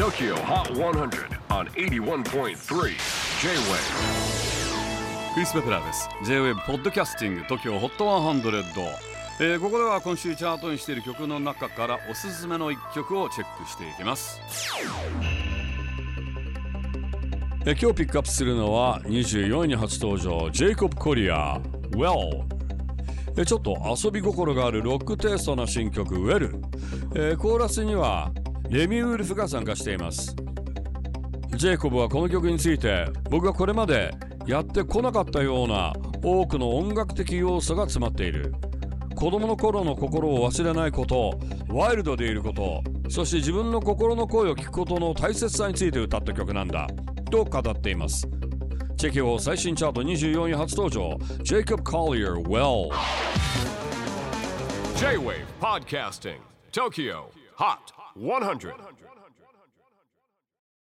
[0.00, 2.54] TOKYO HOT 100 on 81.3 J-WAVE
[5.34, 6.08] クリス・ベプラーです。
[6.24, 8.86] J-WAVE ポッドキャスティング TOKYO HOT 100、
[9.40, 14.40] えーここでは今週チャートにしている曲の中からおすすめの一曲をチェックしていきます。
[17.66, 22.44] えー今日ピックアップするのは24位に初登場ジェイコブ・コリア Well
[23.36, 26.58] えちょっと遊び心があるロックテイストな新曲 Well、
[27.14, 28.32] えーコーラスには
[28.70, 30.36] レミウルフが参加しています。
[31.56, 34.12] ジェイコブはこの曲について僕がこれまで
[34.46, 35.92] やってこなかったような
[36.22, 38.54] 多くの音楽的要素が詰まっている。
[39.16, 46.86] 子供の頃の心を忘れないことワイルドでいることそして自分の心の声を聞くことの大切さについて歌った曲なんだ
[47.30, 48.28] と語っています。
[48.96, 52.90] チェキホ最新チャート24位初登場ジェイコブ・コリア Well
[54.96, 56.36] J-WAVE PODCASTING
[56.72, 57.49] TOKYO.
[57.60, 58.72] HOT 100